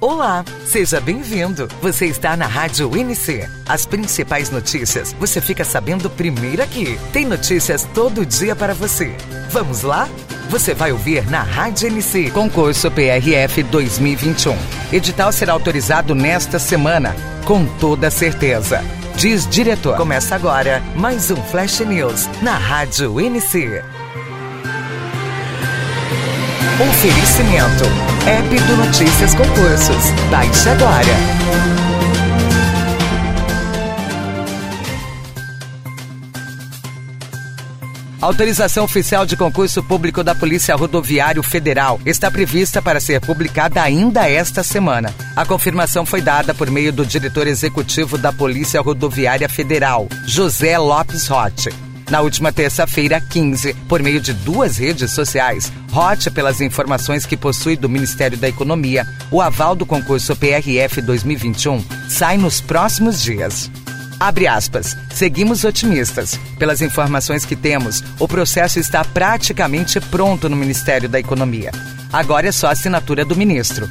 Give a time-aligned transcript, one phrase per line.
[0.00, 1.68] Olá, seja bem-vindo.
[1.82, 3.46] Você está na Rádio NC.
[3.68, 6.98] As principais notícias você fica sabendo primeiro aqui.
[7.12, 9.14] Tem notícias todo dia para você.
[9.50, 10.08] Vamos lá?
[10.48, 12.30] Você vai ouvir na Rádio NC.
[12.30, 14.56] Concurso PRF 2021.
[14.90, 17.14] Edital será autorizado nesta semana,
[17.44, 18.82] com toda certeza.
[19.16, 19.98] Diz diretor.
[19.98, 23.99] Começa agora mais um Flash News na Rádio NC.
[26.78, 27.84] Oferecimento.
[28.26, 30.10] App do Notícias Concursos.
[30.30, 31.80] Baixe agora.
[38.20, 44.28] Autorização oficial de concurso público da Polícia Rodoviário Federal está prevista para ser publicada ainda
[44.28, 45.14] esta semana.
[45.34, 51.26] A confirmação foi dada por meio do diretor executivo da Polícia Rodoviária Federal, José Lopes
[51.28, 51.89] Rotti.
[52.10, 57.76] Na última terça-feira, 15, por meio de duas redes sociais, Rote, pelas informações que possui
[57.76, 63.70] do Ministério da Economia, o aval do concurso PRF 2021 sai nos próximos dias.
[64.18, 64.96] Abre aspas.
[65.14, 66.38] Seguimos otimistas.
[66.58, 71.70] Pelas informações que temos, o processo está praticamente pronto no Ministério da Economia.
[72.12, 73.88] Agora é só assinatura do ministro.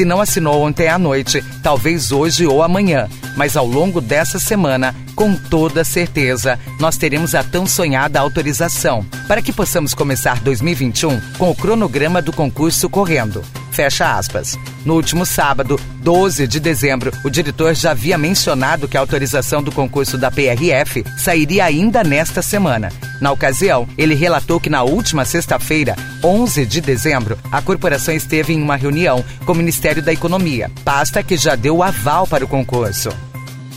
[0.00, 3.06] Se não assinou ontem à noite, talvez hoje ou amanhã,
[3.36, 9.42] mas ao longo dessa semana, com toda certeza, nós teremos a tão sonhada autorização para
[9.42, 13.44] que possamos começar 2021 com o cronograma do concurso correndo.
[13.80, 14.58] Fecha aspas.
[14.84, 19.72] No último sábado, 12 de dezembro, o diretor já havia mencionado que a autorização do
[19.72, 22.92] concurso da PRF sairia ainda nesta semana.
[23.22, 28.60] Na ocasião, ele relatou que na última sexta-feira, 11 de dezembro, a corporação esteve em
[28.60, 33.08] uma reunião com o Ministério da Economia, pasta que já deu aval para o concurso.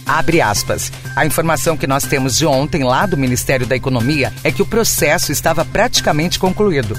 [0.05, 0.91] Abre aspas.
[1.15, 4.65] A informação que nós temos de ontem lá do Ministério da Economia é que o
[4.65, 6.93] processo estava praticamente concluído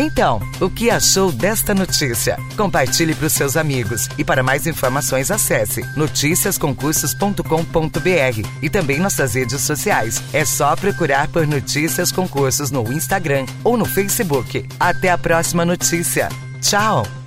[0.00, 2.38] Então, o que achou desta notícia?
[2.56, 9.60] Compartilhe para os seus amigos e para mais informações acesse noticiasconcursos.com.br e também nossas redes
[9.60, 10.22] sociais.
[10.32, 14.64] É só procurar por Notícias Concursos no Instagram ou no Facebook.
[14.78, 16.28] Até a próxima notícia.
[16.60, 17.17] Tchau!